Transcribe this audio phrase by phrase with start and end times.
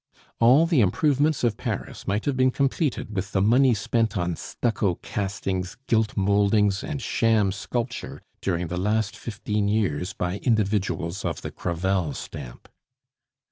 [0.39, 4.95] All the improvements of Paris might have been completed with the money spent on stucco
[4.95, 11.51] castings, gilt mouldings, and sham sculpture during the last fifteen years by individuals of the
[11.51, 12.67] Crevel stamp.